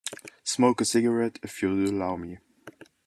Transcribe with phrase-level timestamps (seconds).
[0.43, 2.39] Smoke a cigarette, if you'll allow me.